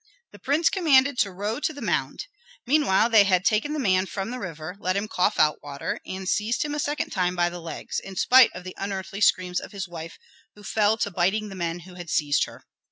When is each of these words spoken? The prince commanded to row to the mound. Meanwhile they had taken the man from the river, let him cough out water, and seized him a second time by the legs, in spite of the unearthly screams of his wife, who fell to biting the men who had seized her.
The 0.31 0.39
prince 0.39 0.71
commanded 0.71 1.19
to 1.19 1.31
row 1.31 1.59
to 1.59 1.73
the 1.73 1.79
mound. 1.79 2.25
Meanwhile 2.65 3.11
they 3.11 3.23
had 3.23 3.45
taken 3.45 3.73
the 3.73 3.79
man 3.79 4.07
from 4.07 4.31
the 4.31 4.39
river, 4.39 4.75
let 4.79 4.97
him 4.97 5.07
cough 5.07 5.37
out 5.39 5.61
water, 5.61 5.99
and 6.07 6.27
seized 6.27 6.65
him 6.65 6.73
a 6.73 6.79
second 6.79 7.11
time 7.11 7.35
by 7.35 7.49
the 7.51 7.61
legs, 7.61 7.99
in 7.99 8.15
spite 8.15 8.49
of 8.55 8.63
the 8.63 8.73
unearthly 8.79 9.21
screams 9.21 9.59
of 9.59 9.73
his 9.73 9.87
wife, 9.87 10.17
who 10.55 10.63
fell 10.63 10.97
to 10.97 11.11
biting 11.11 11.49
the 11.49 11.55
men 11.55 11.81
who 11.81 11.93
had 11.93 12.09
seized 12.09 12.45
her. 12.45 12.63